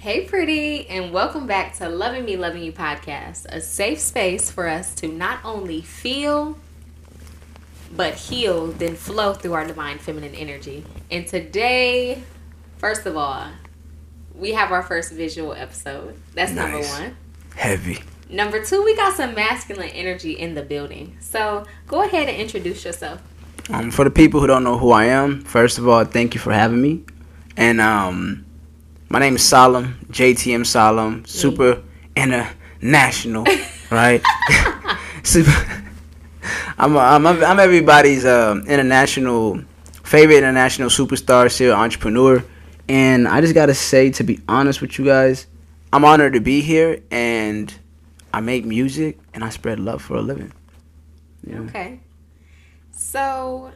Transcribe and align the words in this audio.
Hey, 0.00 0.24
pretty, 0.24 0.88
and 0.88 1.12
welcome 1.12 1.46
back 1.46 1.74
to 1.74 1.86
Loving 1.90 2.24
Me, 2.24 2.34
Loving 2.34 2.62
You 2.62 2.72
podcast, 2.72 3.44
a 3.50 3.60
safe 3.60 4.00
space 4.00 4.50
for 4.50 4.66
us 4.66 4.94
to 4.94 5.06
not 5.08 5.40
only 5.44 5.82
feel, 5.82 6.56
but 7.94 8.14
heal, 8.14 8.68
then 8.68 8.96
flow 8.96 9.34
through 9.34 9.52
our 9.52 9.66
divine 9.66 9.98
feminine 9.98 10.34
energy. 10.34 10.86
And 11.10 11.26
today, 11.26 12.22
first 12.78 13.04
of 13.04 13.14
all, 13.14 13.48
we 14.34 14.52
have 14.52 14.72
our 14.72 14.82
first 14.82 15.12
visual 15.12 15.52
episode. 15.52 16.18
That's 16.32 16.52
number 16.52 16.80
one. 16.80 17.18
Heavy. 17.54 17.98
Number 18.30 18.64
two, 18.64 18.82
we 18.82 18.96
got 18.96 19.14
some 19.18 19.34
masculine 19.34 19.90
energy 19.90 20.32
in 20.32 20.54
the 20.54 20.62
building. 20.62 21.18
So 21.20 21.66
go 21.86 22.04
ahead 22.04 22.26
and 22.30 22.38
introduce 22.38 22.86
yourself. 22.86 23.20
Um, 23.68 23.90
for 23.90 24.04
the 24.04 24.10
people 24.10 24.40
who 24.40 24.46
don't 24.46 24.64
know 24.64 24.78
who 24.78 24.92
I 24.92 25.04
am, 25.04 25.42
first 25.42 25.76
of 25.76 25.86
all, 25.86 26.06
thank 26.06 26.32
you 26.32 26.40
for 26.40 26.54
having 26.54 26.80
me. 26.80 27.04
And 27.58 27.82
um, 27.82 28.46
my 29.10 29.18
name 29.18 29.34
is 29.34 29.42
Solomon, 29.42 29.96
JTM 30.10 30.64
Solomon, 30.64 31.24
super 31.24 31.82
international, 32.16 33.44
right? 33.90 34.22
super. 35.24 35.52
I'm, 36.78 36.96
I'm 36.96 37.26
I'm 37.26 37.58
everybody's 37.58 38.24
um, 38.24 38.64
international 38.66 39.62
favorite 40.04 40.38
international 40.38 40.88
superstar, 40.88 41.50
serial 41.50 41.76
entrepreneur, 41.76 42.42
and 42.88 43.28
I 43.28 43.40
just 43.40 43.52
gotta 43.52 43.74
say, 43.74 44.10
to 44.12 44.24
be 44.24 44.40
honest 44.48 44.80
with 44.80 44.96
you 44.98 45.04
guys, 45.04 45.48
I'm 45.92 46.04
honored 46.04 46.34
to 46.34 46.40
be 46.40 46.60
here, 46.60 47.02
and 47.10 47.74
I 48.32 48.40
make 48.40 48.64
music 48.64 49.18
and 49.34 49.42
I 49.42 49.50
spread 49.50 49.80
love 49.80 50.02
for 50.02 50.16
a 50.16 50.22
living. 50.22 50.52
Yeah. 51.44 51.58
Okay. 51.60 52.00
So, 52.92 53.72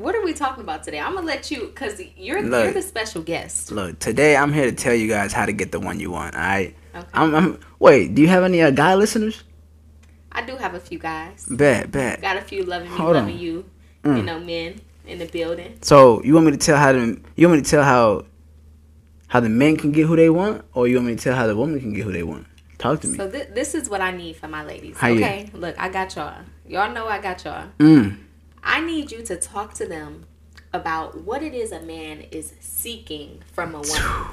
what 0.00 0.14
are 0.14 0.22
we 0.24 0.32
talking 0.32 0.62
about 0.62 0.82
today? 0.82 0.98
I'm 1.00 1.14
gonna 1.14 1.26
let 1.26 1.50
you, 1.50 1.68
cause 1.74 2.00
you're 2.16 2.42
Look. 2.42 2.64
you're 2.64 2.72
the 2.72 2.82
special 2.82 3.22
guest. 3.22 3.70
Look, 3.70 3.98
today 3.98 4.36
I'm 4.36 4.52
here 4.52 4.66
to 4.70 4.76
tell 4.76 4.94
you 4.94 5.08
guys 5.08 5.32
how 5.32 5.46
to 5.46 5.52
get 5.52 5.72
the 5.72 5.80
one 5.80 6.00
you 6.00 6.10
want. 6.10 6.34
All 6.34 6.40
right. 6.40 6.74
Okay. 6.94 7.06
I'm, 7.14 7.34
I'm. 7.34 7.60
Wait, 7.78 8.14
do 8.14 8.22
you 8.22 8.28
have 8.28 8.42
any 8.44 8.62
uh, 8.62 8.70
guy 8.70 8.94
listeners? 8.94 9.44
I 10.32 10.42
do 10.42 10.56
have 10.56 10.74
a 10.74 10.80
few 10.80 10.98
guys. 10.98 11.46
Bet, 11.50 11.90
bet. 11.90 12.20
Got 12.20 12.36
a 12.36 12.40
few 12.40 12.64
loving 12.64 12.90
me, 12.90 12.96
Hold 12.96 13.14
loving 13.16 13.34
on. 13.34 13.40
you, 13.40 13.64
Mm. 14.04 14.16
you 14.16 14.22
know, 14.22 14.40
men 14.40 14.80
in 15.06 15.18
the 15.18 15.26
building. 15.26 15.76
So 15.82 16.22
you 16.22 16.32
want 16.34 16.46
me 16.46 16.52
to 16.52 16.58
tell 16.58 16.76
how 16.78 16.92
to? 16.92 17.20
You 17.36 17.48
want 17.48 17.58
me 17.58 17.64
to 17.64 17.70
tell 17.70 17.82
how? 17.84 18.24
How 19.28 19.38
the 19.40 19.48
men 19.48 19.76
can 19.76 19.92
get 19.92 20.06
who 20.06 20.16
they 20.16 20.30
want, 20.30 20.64
or 20.72 20.88
you 20.88 20.96
want 20.96 21.06
me 21.08 21.16
to 21.16 21.22
tell 21.22 21.36
how 21.36 21.46
the 21.46 21.54
woman 21.56 21.78
can 21.78 21.92
get 21.92 22.04
who 22.04 22.12
they 22.12 22.22
want? 22.24 22.46
Talk 22.78 23.00
to 23.02 23.08
me. 23.08 23.16
So 23.16 23.30
th- 23.30 23.48
this 23.54 23.74
is 23.74 23.88
what 23.90 24.00
I 24.00 24.10
need 24.10 24.36
for 24.36 24.48
my 24.48 24.64
ladies. 24.64 24.96
How 24.96 25.08
you- 25.08 25.16
okay, 25.22 25.50
look, 25.52 25.78
I 25.78 25.88
got 25.90 26.16
y'all. 26.16 26.34
Y'all 26.66 26.92
know 26.92 27.06
I 27.06 27.20
got 27.20 27.44
y'all. 27.44 27.66
Mm. 27.78 28.16
I 28.62 28.80
need 28.80 29.10
you 29.10 29.22
to 29.24 29.36
talk 29.36 29.74
to 29.74 29.86
them 29.86 30.26
about 30.72 31.22
what 31.22 31.42
it 31.42 31.54
is 31.54 31.72
a 31.72 31.80
man 31.80 32.20
is 32.30 32.52
seeking 32.60 33.42
from 33.52 33.74
a 33.74 33.80
woman. 33.80 34.26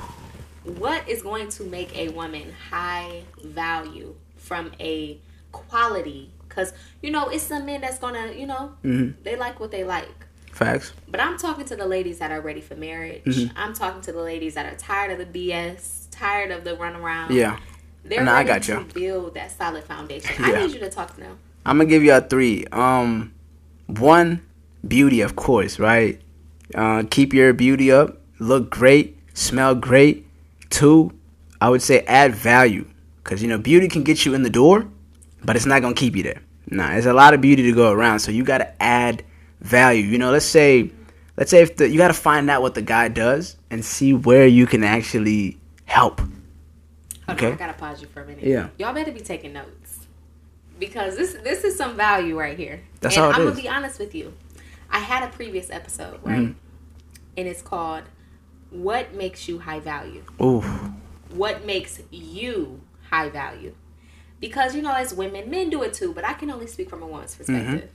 what 0.80 1.08
is 1.08 1.22
going 1.22 1.50
to 1.50 1.64
make 1.64 1.96
a 1.98 2.10
woman 2.10 2.54
high 2.70 3.24
value 3.44 4.14
from 4.36 4.72
a 4.80 5.18
quality? 5.52 6.32
Because, 6.48 6.74
you 7.02 7.12
know, 7.12 7.30
it's 7.30 7.44
some 7.44 7.66
men 7.66 7.82
that's 7.82 8.00
going 8.00 8.14
to, 8.16 8.38
you 8.38 8.46
know, 8.48 8.74
Mhm. 8.84 9.16
they 9.24 9.36
like 9.36 9.60
what 9.60 9.72
they 9.72 9.84
like. 9.84 10.10
Facts. 10.52 10.92
But 11.08 11.20
I'm 11.22 11.38
talking 11.38 11.66
to 11.66 11.76
the 11.76 11.86
ladies 11.86 12.18
that 12.20 12.32
are 12.32 12.42
ready 12.42 12.62
for 12.62 12.76
marriage. 12.76 13.24
Mm-hmm. 13.26 13.56
I'm 13.58 13.74
talking 13.74 14.02
to 14.02 14.12
the 14.12 14.22
ladies 14.22 14.56
that 14.56 14.66
are 14.66 14.76
tired 14.76 15.12
of 15.12 15.20
the 15.20 15.26
BS, 15.52 16.08
tired 16.12 16.50
of 16.52 16.64
the 16.64 16.72
runaround. 16.76 17.30
Yeah. 17.30 17.58
They're 18.04 18.24
No, 18.24 18.32
I 18.32 18.38
ready 18.38 18.48
got 18.48 18.64
to 18.64 18.72
you. 18.74 18.88
build 18.94 19.34
that 19.36 19.52
solid 19.52 19.84
foundation. 19.84 20.36
Yeah. 20.40 20.48
I 20.48 20.66
need 20.66 20.74
you 20.74 20.80
to 20.80 20.90
talk 20.90 21.14
to 21.16 21.20
them. 21.22 21.38
I'm 21.66 21.78
gonna 21.78 21.90
give 21.90 22.04
you 22.04 22.14
a 22.14 22.22
three. 22.22 22.66
Um, 22.72 23.34
one, 23.88 24.42
beauty, 24.88 25.22
of 25.22 25.36
course, 25.36 25.80
right? 25.80 26.22
Uh, 26.76 27.04
keep 27.10 27.34
your 27.34 27.54
beauty 27.54 27.92
up, 27.92 28.18
look 28.40 28.70
great, 28.70 29.18
smell 29.34 29.76
great. 29.76 30.26
Two, 30.70 31.14
I 31.62 31.70
would 31.70 31.82
say 31.82 32.02
add 32.02 32.36
value, 32.36 32.86
cause 33.24 33.42
you 33.42 33.48
know 33.48 33.58
beauty 33.58 33.88
can 33.88 34.04
get 34.04 34.26
you 34.26 34.34
in 34.34 34.44
the 34.44 34.50
door, 34.50 34.88
but 35.44 35.56
it's 35.56 35.66
not 35.66 35.82
gonna 35.82 35.96
keep 35.96 36.16
you 36.16 36.24
there. 36.24 36.42
Nah, 36.70 36.90
there's 36.90 37.06
a 37.06 37.14
lot 37.14 37.34
of 37.34 37.42
beauty 37.42 37.64
to 37.64 37.72
go 37.72 37.92
around, 37.92 38.20
so 38.20 38.32
you 38.32 38.44
gotta 38.44 38.82
add 38.82 39.24
value. 39.62 40.04
You 40.04 40.18
know, 40.18 40.32
let's 40.32 40.46
say, 40.46 40.92
let's 41.38 41.50
say 41.50 41.62
if 41.62 41.78
the, 41.78 41.90
you 41.90 41.98
gotta 41.98 42.14
find 42.14 42.50
out 42.50 42.62
what 42.62 42.76
the 42.76 42.82
guy 42.82 43.08
does 43.08 43.56
and 43.72 43.84
see 43.84 44.14
where 44.14 44.46
you 44.46 44.68
can 44.68 44.84
actually 44.84 45.58
help. 45.86 46.20
Hold 46.20 46.32
Okay. 47.30 47.52
I 47.54 47.56
gotta 47.56 47.74
pause 47.74 48.02
you 48.02 48.08
for 48.08 48.22
a 48.22 48.26
minute. 48.26 48.44
Yeah. 48.44 48.70
Y'all 48.78 48.94
better 48.94 49.12
be 49.12 49.22
taking 49.22 49.54
notes. 49.54 49.87
Because 50.80 51.16
this 51.18 51.34
this 51.44 51.64
is 51.64 51.76
some 51.78 51.96
value 51.96 52.38
right 52.38 52.58
here. 52.58 52.82
That's 53.02 53.16
and 53.16 53.26
all 53.26 53.34
I'm 53.34 53.42
is. 53.42 53.50
gonna 53.50 53.62
be 53.62 53.68
honest 53.70 54.00
with 54.00 54.14
you. 54.14 54.34
I 54.90 55.00
had 55.00 55.24
a 55.28 55.32
previous 55.32 55.70
episode, 55.70 56.20
right? 56.24 56.40
Mm-hmm. 56.40 56.60
And 57.38 57.48
it's 57.48 57.62
called 57.62 58.04
What 58.70 59.14
Makes 59.14 59.48
You 59.48 59.60
High 59.60 59.80
Value? 59.80 60.24
Ooh, 60.42 60.62
What 61.30 61.66
makes 61.66 62.00
you 62.12 62.82
high 63.10 63.30
value? 63.30 63.74
Because 64.40 64.76
you 64.76 64.82
know, 64.82 64.94
as 64.94 65.14
women, 65.14 65.50
men 65.50 65.70
do 65.70 65.82
it 65.84 65.94
too, 65.94 66.14
but 66.14 66.24
I 66.24 66.34
can 66.34 66.50
only 66.52 66.68
speak 66.68 66.90
from 66.90 67.02
a 67.04 67.08
woman's 67.08 67.36
perspective. 67.36 67.90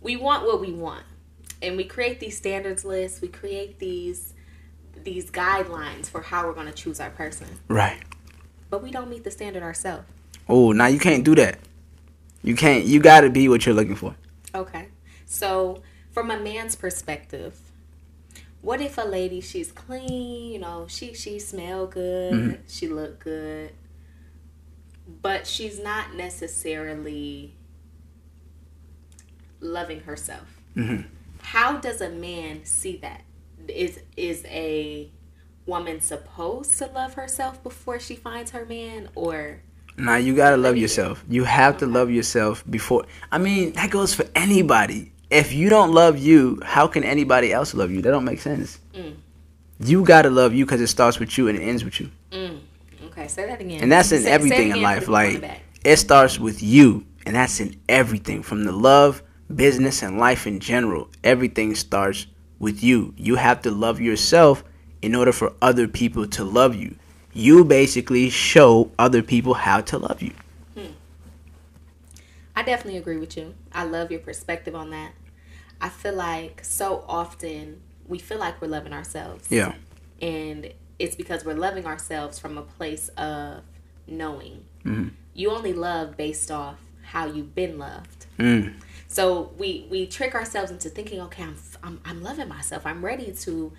We 0.00 0.16
want 0.16 0.44
what 0.44 0.60
we 0.60 0.72
want. 0.72 1.04
And 1.60 1.76
we 1.76 1.84
create 1.84 2.18
these 2.18 2.36
standards 2.36 2.84
lists, 2.84 3.20
we 3.20 3.28
create 3.28 3.78
these 3.78 4.34
these 5.04 5.30
guidelines 5.30 6.06
for 6.08 6.20
how 6.22 6.46
we're 6.46 6.52
gonna 6.54 6.72
choose 6.72 7.00
our 7.00 7.10
person. 7.10 7.48
right. 7.68 8.00
But 8.70 8.82
we 8.82 8.90
don't 8.90 9.10
meet 9.10 9.22
the 9.24 9.30
standard 9.30 9.62
ourselves. 9.62 10.04
Oh, 10.48 10.72
now 10.72 10.86
you 10.86 10.98
can't 10.98 11.22
do 11.24 11.34
that. 11.34 11.58
You 12.42 12.56
can't. 12.56 12.84
You 12.84 13.00
gotta 13.00 13.30
be 13.30 13.48
what 13.48 13.64
you're 13.66 13.74
looking 13.74 13.94
for. 13.96 14.16
Okay. 14.54 14.88
So, 15.26 15.82
from 16.10 16.30
a 16.30 16.38
man's 16.38 16.74
perspective, 16.76 17.58
what 18.60 18.80
if 18.80 18.98
a 18.98 19.02
lady 19.02 19.40
she's 19.40 19.72
clean, 19.72 20.52
you 20.52 20.58
know, 20.58 20.86
she 20.88 21.14
she 21.14 21.38
smell 21.38 21.86
good, 21.86 22.62
she 22.68 22.88
look 22.88 23.20
good, 23.20 23.72
but 25.22 25.46
she's 25.46 25.78
not 25.82 26.14
necessarily 26.14 27.54
loving 29.60 30.00
herself. 30.00 30.60
Mhm. 30.76 31.06
How 31.40 31.78
does 31.78 32.00
a 32.00 32.10
man 32.10 32.64
see 32.64 32.96
that? 32.98 33.22
Is 33.68 34.00
is 34.16 34.44
a 34.46 35.10
woman 35.66 36.00
supposed 36.00 36.76
to 36.78 36.86
love 36.86 37.14
herself 37.14 37.62
before 37.62 38.00
she 38.00 38.16
finds 38.16 38.50
her 38.50 38.64
man 38.66 39.08
or 39.14 39.62
Now 39.96 40.16
you 40.16 40.34
gotta 40.34 40.56
love 40.56 40.76
yourself. 40.76 41.24
You 41.28 41.44
have 41.44 41.78
to 41.78 41.86
love 41.86 42.10
yourself 42.10 42.64
before. 42.70 43.04
I 43.30 43.38
mean, 43.38 43.72
that 43.72 43.90
goes 43.90 44.14
for 44.14 44.24
anybody. 44.34 45.12
If 45.30 45.52
you 45.52 45.68
don't 45.68 45.92
love 45.92 46.18
you, 46.18 46.60
how 46.64 46.86
can 46.86 47.04
anybody 47.04 47.52
else 47.52 47.74
love 47.74 47.90
you? 47.90 48.02
That 48.02 48.10
don't 48.10 48.24
make 48.24 48.40
sense. 48.40 48.78
Mm. 48.94 49.14
You 49.80 50.04
gotta 50.04 50.30
love 50.30 50.54
you 50.54 50.64
because 50.64 50.80
it 50.80 50.86
starts 50.88 51.18
with 51.18 51.36
you 51.38 51.48
and 51.48 51.58
it 51.58 51.62
ends 51.62 51.84
with 51.84 52.00
you. 52.00 52.10
mm, 52.30 52.58
okay, 53.06 53.28
say 53.28 53.46
that 53.46 53.60
again. 53.60 53.82
And 53.82 53.90
that's 53.92 54.12
in 54.12 54.18
Say- 54.18 54.24
say 54.24 54.30
everything 54.30 54.70
in 54.70 54.82
life. 54.82 55.04
for 55.04 55.12
the 55.12 55.28
people 55.30 55.44
in 55.44 55.50
Like 55.50 55.60
it 55.84 55.96
starts 55.96 56.38
with 56.38 56.62
you, 56.62 57.04
and 57.26 57.34
that's 57.34 57.60
in 57.60 57.76
everything 57.88 58.42
from 58.42 58.64
the 58.64 58.72
love, 58.72 59.22
business, 59.54 60.02
and 60.02 60.18
life 60.18 60.46
in 60.46 60.60
general. 60.60 61.08
Everything 61.24 61.74
starts 61.74 62.26
with 62.58 62.82
you. 62.82 63.12
You 63.16 63.34
have 63.36 63.62
to 63.62 63.70
love 63.70 64.00
yourself 64.00 64.62
in 65.02 65.14
order 65.16 65.32
for 65.32 65.52
other 65.60 65.88
people 65.88 66.26
to 66.28 66.44
love 66.44 66.74
you. 66.76 66.94
You 67.34 67.64
basically 67.64 68.28
show 68.30 68.90
other 68.98 69.22
people 69.22 69.54
how 69.54 69.80
to 69.82 69.98
love 69.98 70.22
you. 70.22 70.32
I 72.54 72.62
definitely 72.62 72.98
agree 72.98 73.16
with 73.16 73.36
you. 73.36 73.54
I 73.72 73.84
love 73.84 74.10
your 74.10 74.20
perspective 74.20 74.74
on 74.74 74.90
that. 74.90 75.12
I 75.80 75.88
feel 75.88 76.14
like 76.14 76.64
so 76.64 77.04
often 77.08 77.80
we 78.06 78.18
feel 78.18 78.38
like 78.38 78.60
we're 78.60 78.68
loving 78.68 78.92
ourselves. 78.92 79.48
Yeah. 79.50 79.74
And 80.20 80.72
it's 80.98 81.16
because 81.16 81.44
we're 81.44 81.54
loving 81.54 81.86
ourselves 81.86 82.38
from 82.38 82.58
a 82.58 82.62
place 82.62 83.08
of 83.16 83.62
knowing. 84.06 84.64
Mhm. 84.84 85.12
You 85.34 85.50
only 85.50 85.72
love 85.72 86.16
based 86.16 86.50
off 86.50 86.76
how 87.02 87.26
you've 87.26 87.54
been 87.54 87.78
loved. 87.78 88.26
Mm. 88.38 88.74
So 89.08 89.52
we 89.58 89.86
we 89.90 90.06
trick 90.06 90.34
ourselves 90.34 90.70
into 90.70 90.88
thinking, 90.88 91.20
okay, 91.22 91.42
I'm 91.44 91.56
I'm, 91.82 92.00
I'm 92.04 92.22
loving 92.22 92.48
myself. 92.48 92.86
I'm 92.86 93.04
ready 93.04 93.32
to, 93.32 93.72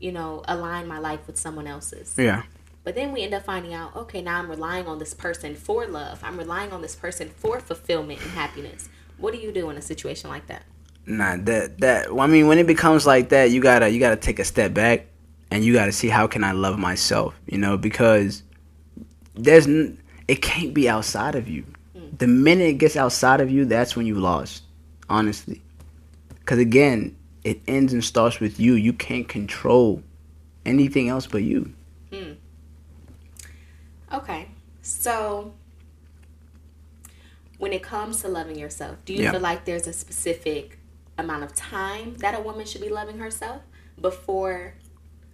you 0.00 0.12
know, 0.12 0.42
align 0.46 0.86
my 0.88 0.98
life 0.98 1.20
with 1.26 1.38
someone 1.38 1.66
else's. 1.66 2.14
Yeah. 2.18 2.42
But 2.86 2.94
then 2.94 3.10
we 3.10 3.22
end 3.22 3.34
up 3.34 3.42
finding 3.42 3.74
out, 3.74 3.96
okay, 3.96 4.22
now 4.22 4.38
I'm 4.38 4.48
relying 4.48 4.86
on 4.86 5.00
this 5.00 5.12
person 5.12 5.56
for 5.56 5.88
love. 5.88 6.20
I'm 6.22 6.38
relying 6.38 6.70
on 6.70 6.82
this 6.82 6.94
person 6.94 7.28
for 7.30 7.58
fulfillment 7.58 8.22
and 8.22 8.30
happiness. 8.30 8.88
What 9.18 9.34
do 9.34 9.40
you 9.40 9.50
do 9.50 9.70
in 9.70 9.76
a 9.76 9.82
situation 9.82 10.30
like 10.30 10.46
that? 10.46 10.62
Nah, 11.04 11.36
that 11.36 11.80
that. 11.80 12.14
Well, 12.14 12.22
I 12.22 12.28
mean, 12.28 12.46
when 12.46 12.58
it 12.58 12.66
becomes 12.68 13.04
like 13.04 13.30
that, 13.30 13.50
you 13.50 13.60
gotta 13.60 13.90
you 13.90 13.98
gotta 13.98 14.14
take 14.14 14.38
a 14.38 14.44
step 14.44 14.72
back, 14.72 15.06
and 15.50 15.64
you 15.64 15.72
gotta 15.72 15.90
see 15.90 16.06
how 16.06 16.28
can 16.28 16.44
I 16.44 16.52
love 16.52 16.78
myself. 16.78 17.34
You 17.46 17.58
know, 17.58 17.76
because 17.76 18.44
there's 19.34 19.66
n- 19.66 20.00
it 20.28 20.36
can't 20.36 20.72
be 20.72 20.88
outside 20.88 21.34
of 21.34 21.48
you. 21.48 21.64
Mm. 21.96 22.16
The 22.16 22.28
minute 22.28 22.68
it 22.68 22.74
gets 22.74 22.94
outside 22.96 23.40
of 23.40 23.50
you, 23.50 23.64
that's 23.64 23.96
when 23.96 24.06
you 24.06 24.14
lost. 24.14 24.62
Honestly, 25.08 25.60
because 26.38 26.60
again, 26.60 27.16
it 27.42 27.60
ends 27.66 27.92
and 27.92 28.04
starts 28.04 28.38
with 28.38 28.60
you. 28.60 28.74
You 28.74 28.92
can't 28.92 29.28
control 29.28 30.04
anything 30.64 31.08
else 31.08 31.26
but 31.26 31.42
you. 31.42 31.74
Hmm. 32.12 32.34
Okay. 34.16 34.48
So 34.82 35.52
when 37.58 37.72
it 37.72 37.82
comes 37.82 38.20
to 38.22 38.28
loving 38.28 38.58
yourself, 38.58 38.96
do 39.04 39.12
you 39.14 39.22
Yeah. 39.24 39.32
feel 39.32 39.40
like 39.40 39.64
there's 39.64 39.86
a 39.86 39.92
specific 39.92 40.78
amount 41.18 41.42
of 41.42 41.54
time 41.54 42.16
that 42.18 42.38
a 42.38 42.40
woman 42.42 42.66
should 42.66 42.80
be 42.82 42.88
loving 42.90 43.18
herself 43.18 43.62
before 44.00 44.74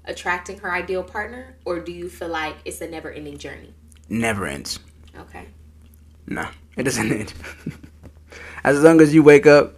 attracting 0.05 0.59
her 0.59 0.73
ideal 0.73 1.03
partner, 1.03 1.57
or 1.65 1.81
do 1.81 1.93
you 1.93 2.09
feel 2.09 2.29
like 2.29 2.57
it's 2.65 2.81
a 2.81 2.89
never 2.89 3.11
ending 3.11 3.39
journey? 3.39 3.73
Never 4.09 4.47
ends. 4.47 4.79
Okay. 5.19 5.47
No, 6.27 6.47
it 6.77 6.85
doesn't 6.85 7.13
end. 7.13 7.33
as 8.65 8.83
long 8.83 9.01
as 9.01 9.13
you 9.15 9.23
wake 9.23 9.47
up, 9.47 9.75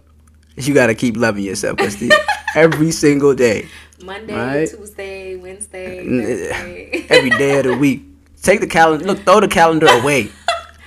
you 0.55 0.73
gotta 0.73 0.95
keep 0.95 1.17
loving 1.17 1.43
yourself, 1.43 1.77
Christy. 1.77 2.09
every 2.55 2.91
single 2.91 3.33
day. 3.35 3.67
Monday, 4.03 4.35
Right. 4.35 4.69
Tuesday, 4.69 5.35
Wednesday, 5.35 5.99
N- 5.99 6.19
eh, 6.21 6.25
Thursday. 6.25 7.05
every 7.09 7.29
day 7.31 7.57
of 7.59 7.65
the 7.65 7.77
week. 7.77 8.03
Take 8.45 8.59
the 8.59 8.67
calendar. 8.67 9.05
Look, 9.05 9.23
throw 9.23 9.39
the 9.39 9.47
calendar 9.47 9.87
away. 9.89 10.29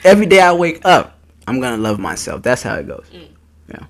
Every 0.04 0.26
day 0.26 0.40
I 0.40 0.52
wake 0.52 0.80
up, 0.84 1.18
I'm 1.48 1.60
gonna 1.60 1.76
love 1.76 1.98
myself. 1.98 2.42
That's 2.42 2.62
how 2.62 2.76
it 2.76 2.86
goes. 2.86 3.04
Yeah. 3.68 3.86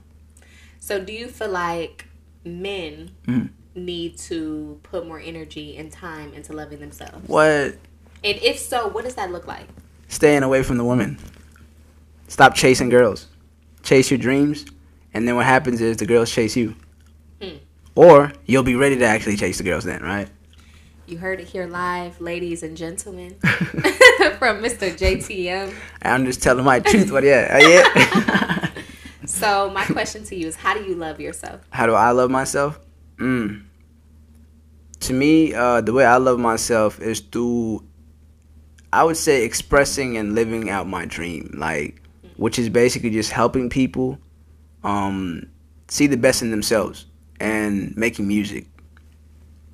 so, 0.81 0.99
do 0.99 1.13
you 1.13 1.29
feel 1.29 1.51
like 1.51 2.07
men 2.47 3.11
Mhm. 3.27 3.51
need 3.75 4.17
to 4.21 4.81
put 4.85 5.07
more 5.07 5.21
energy 5.21 5.77
and 5.77 5.93
time 5.93 6.33
into 6.33 6.55
loving 6.55 6.81
themselves? 6.81 7.29
What? 7.29 7.77
And 8.25 8.39
if 8.43 8.59
so, 8.59 8.89
what 8.89 9.05
does 9.05 9.15
that 9.17 9.31
look 9.31 9.47
like? 9.47 9.67
Staying 10.09 10.43
away 10.45 10.63
from 10.63 10.79
the 10.79 10.85
women. 10.85 11.19
Stop 12.29 12.55
chasing 12.55 12.89
girls. 12.89 13.27
Chase 13.83 14.11
your 14.11 14.19
dreams, 14.19 14.65
and 15.13 15.29
then 15.29 15.37
what 15.37 15.45
happens 15.45 15.83
is 15.83 15.99
the 15.99 16.07
girls 16.07 16.31
chase 16.31 16.57
you. 16.57 16.75
Hmm. 17.43 17.57
Or 17.95 18.33
you'll 18.47 18.63
be 18.63 18.77
ready 18.77 18.97
to 18.97 19.05
actually 19.05 19.37
chase 19.37 19.59
the 19.59 19.65
girls 19.65 19.85
then, 19.85 20.03
right? 20.03 20.29
You 21.09 21.17
heard 21.17 21.41
it 21.41 21.49
here 21.49 21.67
live, 21.67 22.21
ladies 22.21 22.63
and 22.63 22.77
gentlemen, 22.77 23.31
from 23.41 24.61
Mr. 24.61 24.93
JTM. 24.95 25.75
I'm 26.03 26.27
just 26.27 26.43
telling 26.43 26.67
my 26.67 26.81
truth, 26.81 27.11
but 27.11 27.25
yeah, 27.25 27.59
yeah. 27.59 28.69
So, 29.25 29.71
my 29.71 29.87
question 29.87 30.23
to 30.25 30.37
you 30.37 30.49
is 30.49 30.57
how 30.57 30.75
do 30.75 30.85
you 30.85 30.95
love 30.95 31.19
yourself? 31.19 31.63
How 31.71 31.87
do 31.87 31.95
I 31.95 32.11
love 32.11 32.31
myself? 32.31 32.79
Mm. 33.17 33.65
To 35.01 35.13
me, 35.15 35.55
uh, 35.55 35.81
the 35.81 35.95
way 35.95 36.05
I 36.05 36.19
love 36.19 36.39
myself 36.39 37.01
is 37.01 37.21
through, 37.21 37.87
I 38.93 39.03
would 39.03 39.17
say, 39.17 39.45
expressing 39.45 40.19
and 40.19 40.35
living 40.35 40.69
out 40.69 40.87
my 40.87 41.07
dream, 41.07 41.55
like, 41.57 42.03
which 42.37 42.59
is 42.59 42.69
basically 42.69 43.11
just 43.11 43.31
helping 43.31 43.71
people 43.71 44.19
um, 44.85 45.49
see 45.89 46.07
the 46.07 46.19
best 46.19 46.43
in 46.43 46.51
themselves 46.51 47.07
and 47.41 47.97
making 47.97 48.29
music 48.29 48.67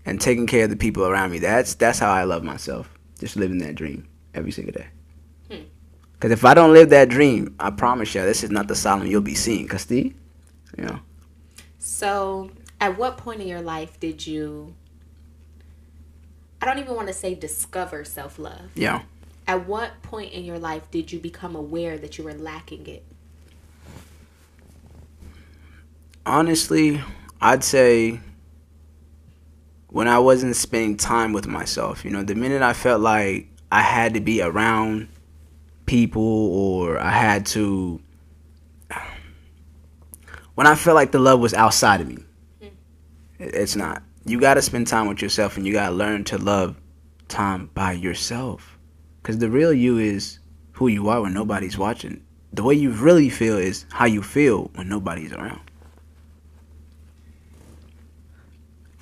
and 0.07 0.21
taking 0.21 0.47
care 0.47 0.65
of 0.65 0.71
the 0.71 0.77
people 0.77 1.07
around 1.07 1.31
me. 1.31 1.39
That's 1.39 1.75
that's 1.75 1.99
how 1.99 2.13
I 2.13 2.25
love 2.25 2.43
myself. 2.43 2.89
Just 3.19 3.37
living 3.37 3.59
that 3.59 3.75
dream 3.75 4.09
every 4.35 4.53
single 4.53 4.73
day. 4.73 4.87
Hmm. 5.51 5.65
Because 6.15 6.33
if 6.33 6.45
I 6.45 6.55
don't 6.55 6.73
live 6.73 6.91
that 6.91 7.09
dream, 7.09 7.55
I 7.59 7.71
promise 7.71 8.15
you, 8.15 8.23
this 8.23 8.45
is 8.45 8.51
not 8.51 8.69
the 8.69 8.75
Solomon 8.75 9.11
you'll 9.11 9.21
be 9.21 9.35
seeing. 9.35 9.67
Cause 9.67 9.83
Steve, 9.83 10.15
you 10.77 10.85
know. 10.85 11.01
So, 11.79 12.51
at 12.81 12.99
what 12.99 13.19
point 13.19 13.41
in 13.41 13.49
your 13.49 13.63
life 13.63 14.01
did 14.01 14.27
you, 14.27 14.75
I 16.61 16.67
don't 16.67 16.79
even 16.79 16.95
want 16.95 17.09
to 17.09 17.15
say 17.15 17.35
discover 17.35 18.05
self 18.05 18.39
love. 18.39 18.71
Yeah. 18.75 19.03
At 19.47 19.67
what 19.67 20.01
point 20.03 20.33
in 20.33 20.45
your 20.45 20.59
life 20.59 20.91
did 20.91 21.13
you 21.13 21.19
become 21.19 21.55
aware 21.55 21.99
that 21.99 22.17
you 22.17 22.25
were 22.25 22.33
lacking 22.33 22.87
it? 22.87 23.05
Honestly, 26.25 27.03
I'd 27.43 27.63
say 27.63 28.21
when 29.95 30.09
I 30.09 30.19
wasn't 30.19 30.57
spending 30.57 30.97
time 30.97 31.33
with 31.33 31.47
myself, 31.47 32.05
you 32.05 32.11
know, 32.11 32.25
the 32.25 32.35
minute 32.35 32.63
I 32.63 32.73
felt 32.73 33.01
like 33.01 33.47
I 33.71 33.81
had 33.81 34.15
to 34.15 34.21
be 34.21 34.43
around 34.43 35.07
people 35.87 36.21
or 36.21 36.99
I 36.99 37.13
had 37.13 37.47
to 37.55 38.01
when 40.57 40.67
I 40.67 40.75
felt 40.75 40.97
like 40.97 41.13
the 41.13 41.21
love 41.21 41.39
was 41.39 41.55
outside 41.55 42.01
of 42.01 42.09
me. 42.09 42.25
Hmm. 42.61 42.69
It's 43.39 43.77
not. 43.77 44.03
You 44.25 44.41
got 44.41 44.55
to 44.55 44.63
spend 44.63 44.89
time 44.89 45.07
with 45.07 45.23
yourself 45.23 45.57
and 45.57 45.65
you 45.65 45.73
got 45.73 45.91
to 45.91 45.95
learn 45.95 46.25
to 46.25 46.39
love 46.39 46.75
time 47.29 47.71
by 47.73 47.93
yourself. 47.93 48.77
Cuz 49.23 49.39
the 49.39 49.49
real 49.49 49.73
you 49.73 49.99
is 49.99 50.41
who 50.73 50.89
you 50.89 51.09
are 51.09 51.23
when 51.23 51.35
nobody's 51.35 51.79
watching. 51.79 52.21
The 52.53 52.65
way 52.65 52.75
you 52.75 52.91
really 52.91 53.31
feel 53.31 53.59
is 53.59 53.87
how 53.93 54.07
you 54.07 54.25
feel 54.25 54.73
when 54.75 54.89
nobody's 54.89 55.33
around. 55.33 55.61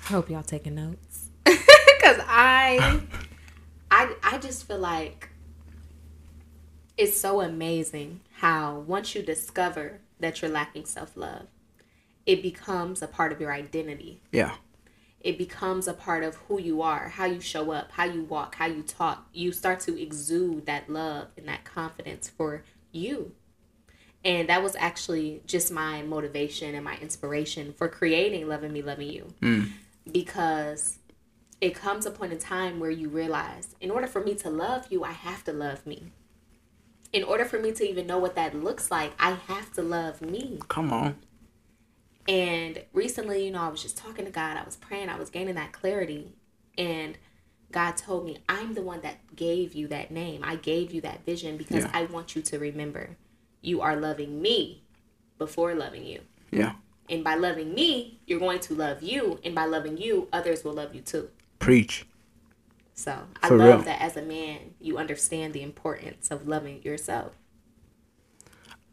I 0.05 0.13
hope 0.13 0.29
y'all 0.29 0.43
taking 0.43 0.75
notes. 0.75 1.29
Cause 1.45 2.19
I 2.27 3.01
I 3.89 4.15
I 4.21 4.37
just 4.37 4.67
feel 4.67 4.79
like 4.79 5.29
it's 6.97 7.17
so 7.17 7.41
amazing 7.41 8.19
how 8.37 8.79
once 8.79 9.15
you 9.15 9.23
discover 9.23 9.99
that 10.19 10.41
you're 10.41 10.51
lacking 10.51 10.85
self-love, 10.85 11.47
it 12.25 12.41
becomes 12.41 13.01
a 13.01 13.07
part 13.07 13.31
of 13.31 13.39
your 13.39 13.51
identity. 13.51 14.21
Yeah. 14.31 14.55
It 15.21 15.37
becomes 15.37 15.87
a 15.87 15.93
part 15.93 16.23
of 16.23 16.35
who 16.35 16.59
you 16.59 16.81
are, 16.81 17.07
how 17.09 17.25
you 17.25 17.39
show 17.39 17.71
up, 17.71 17.91
how 17.93 18.03
you 18.03 18.23
walk, 18.23 18.55
how 18.55 18.65
you 18.65 18.83
talk. 18.83 19.27
You 19.31 19.53
start 19.53 19.79
to 19.81 19.99
exude 19.99 20.65
that 20.65 20.89
love 20.89 21.29
and 21.37 21.47
that 21.47 21.63
confidence 21.63 22.29
for 22.29 22.63
you. 22.91 23.31
And 24.25 24.49
that 24.49 24.61
was 24.61 24.75
actually 24.75 25.41
just 25.47 25.71
my 25.71 26.01
motivation 26.01 26.75
and 26.75 26.83
my 26.83 26.97
inspiration 26.97 27.73
for 27.73 27.87
creating 27.87 28.47
Loving 28.47 28.73
Me, 28.73 28.81
Loving 28.81 29.09
You 29.09 29.27
Mm. 29.41 29.71
Because 30.11 30.99
it 31.61 31.75
comes 31.75 32.05
a 32.05 32.11
point 32.11 32.33
in 32.33 32.39
time 32.39 32.79
where 32.79 32.91
you 32.91 33.09
realize 33.09 33.75
in 33.79 33.89
order 33.89 34.07
for 34.07 34.21
me 34.23 34.35
to 34.35 34.49
love 34.49 34.87
you, 34.89 35.03
I 35.03 35.11
have 35.11 35.43
to 35.45 35.53
love 35.53 35.85
me. 35.87 36.11
In 37.11 37.23
order 37.23 37.45
for 37.45 37.59
me 37.59 37.71
to 37.73 37.87
even 37.87 38.07
know 38.07 38.17
what 38.17 38.35
that 38.35 38.55
looks 38.55 38.89
like, 38.89 39.13
I 39.19 39.37
have 39.47 39.71
to 39.73 39.81
love 39.81 40.21
me. 40.21 40.59
Come 40.67 40.91
on. 40.91 41.15
And 42.27 42.83
recently, 42.93 43.45
you 43.45 43.51
know, 43.51 43.61
I 43.61 43.67
was 43.67 43.81
just 43.81 43.97
talking 43.97 44.25
to 44.25 44.31
God, 44.31 44.57
I 44.57 44.63
was 44.63 44.75
praying, 44.75 45.09
I 45.09 45.17
was 45.17 45.29
gaining 45.29 45.55
that 45.55 45.71
clarity. 45.73 46.33
And 46.77 47.17
God 47.71 47.97
told 47.97 48.25
me, 48.25 48.37
I'm 48.47 48.73
the 48.73 48.81
one 48.81 49.01
that 49.01 49.35
gave 49.35 49.73
you 49.73 49.87
that 49.89 50.11
name. 50.11 50.41
I 50.43 50.55
gave 50.55 50.93
you 50.93 51.01
that 51.01 51.25
vision 51.25 51.57
because 51.57 51.83
Yeah. 51.83 51.91
I 51.93 52.05
want 52.05 52.35
you 52.35 52.41
to 52.43 52.59
remember 52.59 53.17
you 53.61 53.81
are 53.81 53.95
loving 53.95 54.41
me 54.41 54.83
before 55.37 55.73
loving 55.73 56.05
you. 56.05 56.21
Yeah. 56.51 56.73
And 57.13 57.23
by 57.23 57.35
loving 57.35 57.75
me, 57.75 58.17
you're 58.25 58.39
going 58.39 58.59
to 58.61 58.73
love 58.73 59.03
you. 59.03 59.39
And 59.45 59.53
by 59.53 59.65
loving 59.65 59.97
you, 59.97 60.27
others 60.33 60.63
will 60.63 60.73
love 60.73 60.95
you 60.95 61.01
too. 61.01 61.29
Preach. 61.59 62.07
So 62.95 63.15
I 63.43 63.47
For 63.49 63.55
love 63.55 63.67
real. 63.67 63.81
that 63.83 64.01
as 64.01 64.17
a 64.17 64.23
man, 64.23 64.73
you 64.81 64.97
understand 64.97 65.53
the 65.53 65.61
importance 65.61 66.31
of 66.31 66.47
loving 66.47 66.81
yourself. 66.81 67.33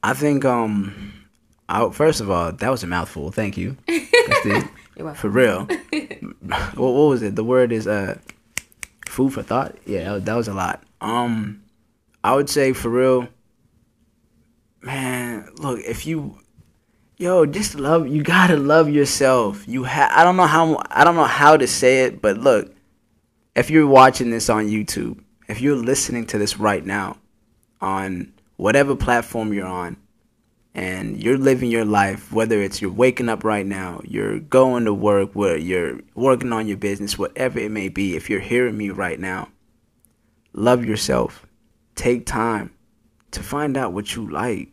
I 0.02 0.12
think 0.12 0.44
um 0.44 1.14
I, 1.66 1.88
first 1.88 2.20
of 2.20 2.30
all, 2.30 2.52
that 2.52 2.70
was 2.70 2.82
a 2.82 2.86
mouthful. 2.86 3.30
Thank 3.30 3.56
you. 3.56 3.78
For 5.14 5.30
real. 5.30 5.64
what, 6.40 6.76
what 6.76 7.08
was 7.08 7.22
it? 7.22 7.36
The 7.36 7.44
word 7.44 7.72
is 7.72 7.86
uh 7.86 8.18
food 9.08 9.32
for 9.32 9.42
thought. 9.42 9.76
Yeah, 9.86 10.18
that 10.18 10.34
was 10.34 10.46
a 10.46 10.52
lot. 10.52 10.82
Um 11.00 11.62
I 12.22 12.34
would 12.34 12.50
say 12.50 12.74
for 12.74 12.90
real 12.90 13.28
man, 14.82 15.48
look, 15.56 15.80
if 15.80 16.06
you 16.06 16.38
yo, 17.20 17.44
just 17.44 17.74
love 17.74 18.08
you 18.08 18.22
got 18.22 18.46
to 18.46 18.56
love 18.56 18.88
yourself. 18.88 19.68
You 19.68 19.84
ha- 19.84 20.10
I 20.10 20.24
don't 20.24 20.36
know 20.36 20.46
how 20.46 20.82
I 20.90 21.04
don't 21.04 21.16
know 21.16 21.24
how 21.24 21.56
to 21.56 21.66
say 21.66 22.04
it, 22.04 22.22
but 22.22 22.38
look, 22.38 22.74
if 23.54 23.70
you're 23.70 23.86
watching 23.86 24.30
this 24.30 24.48
on 24.48 24.68
YouTube, 24.68 25.22
if 25.46 25.60
you're 25.60 25.76
listening 25.76 26.26
to 26.28 26.38
this 26.38 26.58
right 26.58 26.84
now 26.84 27.18
on 27.80 28.32
whatever 28.56 28.96
platform 28.96 29.52
you're 29.52 29.66
on, 29.66 29.98
and 30.74 31.22
you're 31.22 31.36
living 31.36 31.70
your 31.70 31.84
life, 31.84 32.32
whether 32.32 32.62
it's 32.62 32.80
you're 32.80 32.90
waking 32.90 33.28
up 33.28 33.44
right 33.44 33.66
now, 33.66 34.00
you're 34.04 34.40
going 34.40 34.86
to 34.86 34.94
work, 34.94 35.32
where 35.34 35.58
you're 35.58 36.00
working 36.14 36.54
on 36.54 36.68
your 36.68 36.78
business, 36.78 37.18
whatever 37.18 37.58
it 37.58 37.70
may 37.70 37.88
be, 37.90 38.16
if 38.16 38.30
you're 38.30 38.40
hearing 38.40 38.78
me 38.78 38.88
right 38.88 39.20
now, 39.20 39.48
love 40.54 40.84
yourself. 40.86 41.44
Take 41.96 42.24
time 42.24 42.72
to 43.32 43.42
find 43.42 43.76
out 43.76 43.92
what 43.92 44.14
you 44.14 44.30
like. 44.30 44.68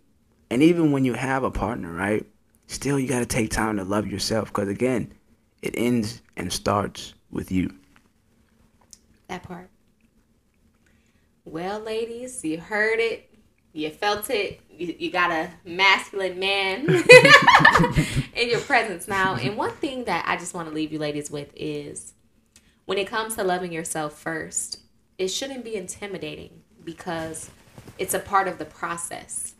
And 0.50 0.64
even 0.64 0.94
when 0.94 1.04
you 1.04 1.14
have 1.14 1.44
a 1.44 1.52
partner, 1.52 1.92
right? 1.92 2.26
Still, 2.68 3.00
you 3.00 3.08
got 3.08 3.20
to 3.20 3.26
take 3.26 3.50
time 3.50 3.78
to 3.78 3.84
love 3.84 4.08
yourself 4.08 4.50
because, 4.50 4.68
again, 4.68 5.14
it 5.62 5.74
ends 5.78 6.22
and 6.36 6.52
starts 6.52 7.14
with 7.32 7.52
you. 7.52 7.74
That 9.28 9.44
part. 9.44 9.70
Well, 11.46 11.80
ladies, 11.80 12.44
you 12.44 12.60
heard 12.60 13.00
it. 13.00 13.34
You 13.72 13.90
felt 13.90 14.30
it. 14.30 14.60
You, 14.70 14.96
you 15.00 15.12
got 15.12 15.32
a 15.32 15.50
masculine 15.66 16.40
man 16.40 16.86
in 18.36 18.50
your 18.50 18.60
presence 18.60 19.08
now. 19.08 19.36
And 19.36 19.56
one 19.56 19.72
thing 19.72 20.04
that 20.06 20.26
I 20.28 20.36
just 20.36 20.54
want 20.54 20.68
to 20.68 20.74
leave 20.74 20.92
you 20.92 21.00
ladies 21.00 21.32
with 21.32 21.50
is 21.56 22.14
when 22.86 22.98
it 22.98 23.08
comes 23.08 23.36
to 23.36 23.44
loving 23.44 23.72
yourself 23.72 24.18
first, 24.20 24.80
it 25.18 25.30
shouldn't 25.30 25.64
be 25.64 25.76
intimidating 25.76 26.64
because 26.84 27.50
it's 27.98 28.14
a 28.14 28.20
part 28.20 28.48
of 28.48 28.58
the 28.58 28.66
process. 28.66 29.56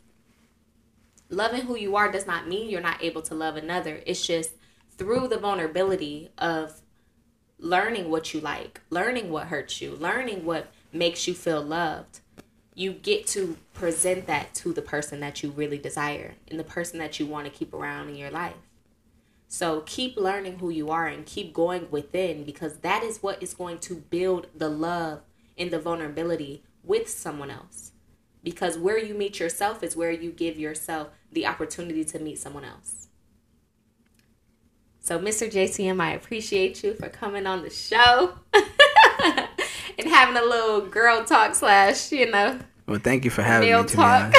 Loving 1.30 1.62
who 1.62 1.76
you 1.76 1.96
are 1.96 2.12
does 2.12 2.26
not 2.26 2.48
mean 2.48 2.70
you're 2.70 2.82
not 2.82 3.04
able 3.04 3.22
to 3.24 3.36
love 3.36 3.56
another. 3.58 4.02
It's 4.06 4.26
just 4.26 4.52
through 4.98 5.28
the 5.28 5.38
vulnerability 5.38 6.30
of 6.38 6.82
learning 7.60 8.10
what 8.10 8.34
you 8.34 8.40
like, 8.40 8.82
learning 8.90 9.30
what 9.30 9.48
hurts 9.48 9.82
you, 9.82 9.96
learning 9.96 10.46
what 10.46 10.72
makes 10.94 11.28
you 11.28 11.34
feel 11.34 11.62
loved, 11.62 12.22
you 12.78 12.92
get 12.92 13.26
to 13.26 13.58
present 13.74 14.28
that 14.28 14.54
to 14.54 14.72
the 14.72 14.82
person 14.82 15.20
that 15.20 15.42
you 15.42 15.50
really 15.50 15.80
desire 15.80 16.36
and 16.48 16.60
the 16.60 16.64
person 16.64 17.00
that 17.00 17.20
you 17.20 17.26
want 17.26 17.46
to 17.46 17.52
keep 17.52 17.74
around 17.74 18.10
in 18.10 18.16
your 18.16 18.30
life. 18.30 18.54
So 19.48 19.82
keep 19.82 20.18
learning 20.18 20.60
who 20.60 20.70
you 20.70 20.92
are 20.92 21.08
and 21.08 21.26
keep 21.26 21.54
going 21.54 21.90
within 21.90 22.44
because 22.44 22.78
that 22.78 23.02
is 23.02 23.24
what 23.24 23.42
is 23.42 23.54
going 23.54 23.80
to 23.80 23.96
build 23.96 24.48
the 24.56 24.70
love 24.70 25.22
and 25.58 25.72
the 25.72 25.80
vulnerability 25.80 26.64
with 26.84 27.10
someone 27.10 27.50
else. 27.50 27.94
Because 28.44 28.78
where 28.78 28.98
you 28.98 29.14
meet 29.14 29.40
yourself 29.40 29.84
is 29.84 29.96
where 29.96 30.12
you 30.12 30.32
give 30.32 30.58
yourself 30.58 31.10
the 31.32 31.46
opportunity 31.46 32.06
to 32.06 32.20
meet 32.20 32.40
someone 32.40 32.64
else. 32.64 33.08
So, 35.02 35.20
Mr. 35.20 35.50
JTM, 35.50 36.02
I 36.02 36.12
appreciate 36.12 36.84
you 36.84 36.94
for 36.94 37.08
coming 37.08 37.48
on 37.48 37.62
the 37.62 37.70
show 37.70 38.34
and 38.54 40.08
having 40.08 40.36
a 40.36 40.46
little 40.46 40.82
girl 40.82 41.24
talk 41.24 41.56
slash, 41.56 42.12
you 42.12 42.30
know. 42.30 42.60
Well, 42.88 43.00
thank 43.00 43.24
you 43.26 43.32
for 43.32 43.42
having 43.42 43.72
me. 43.72 43.84
talk. 43.88 44.34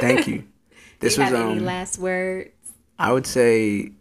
thank 0.00 0.26
you. 0.26 0.44
This 1.00 1.16
you 1.16 1.24
was 1.24 1.32
um. 1.32 1.52
Any 1.52 1.60
last 1.60 1.98
words? 1.98 2.50
I 2.98 3.10
would 3.10 3.26
say 3.26 3.92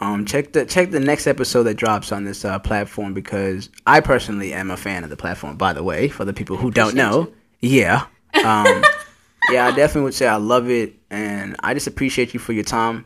um, 0.00 0.26
check 0.26 0.52
the 0.52 0.64
check 0.64 0.90
the 0.90 1.00
next 1.00 1.26
episode 1.26 1.64
that 1.64 1.74
drops 1.74 2.12
on 2.12 2.24
this 2.24 2.44
uh, 2.44 2.58
platform 2.58 3.14
because 3.14 3.68
I 3.86 4.00
personally 4.00 4.52
am 4.52 4.70
a 4.70 4.76
fan 4.76 5.02
of 5.02 5.10
the 5.10 5.16
platform. 5.16 5.56
By 5.56 5.72
the 5.72 5.82
way, 5.82 6.08
for 6.08 6.24
the 6.24 6.32
people 6.32 6.56
who 6.56 6.70
don't 6.70 6.94
know, 6.94 7.32
you. 7.60 7.80
yeah, 7.80 8.06
um, 8.44 8.82
yeah, 9.50 9.66
I 9.66 9.70
definitely 9.70 10.02
would 10.02 10.14
say 10.14 10.26
I 10.26 10.36
love 10.36 10.68
it, 10.70 10.94
and 11.10 11.56
I 11.60 11.74
just 11.74 11.86
appreciate 11.86 12.34
you 12.34 12.40
for 12.40 12.52
your 12.52 12.64
time 12.64 13.04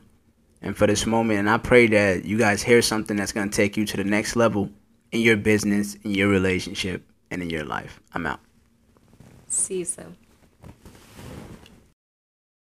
and 0.60 0.76
for 0.76 0.86
this 0.86 1.06
moment. 1.06 1.40
And 1.40 1.50
I 1.50 1.58
pray 1.58 1.86
that 1.88 2.24
you 2.24 2.38
guys 2.38 2.62
hear 2.62 2.82
something 2.82 3.16
that's 3.16 3.32
gonna 3.32 3.50
take 3.50 3.76
you 3.76 3.84
to 3.86 3.96
the 3.96 4.04
next 4.04 4.36
level 4.36 4.70
in 5.10 5.20
your 5.20 5.36
business, 5.36 5.94
in 6.02 6.14
your 6.14 6.28
relationship, 6.28 7.06
and 7.30 7.42
in 7.42 7.50
your 7.50 7.64
life. 7.64 8.00
I'm 8.14 8.26
out. 8.26 8.40
See 9.48 9.78
you 9.78 9.84
soon. 9.84 10.16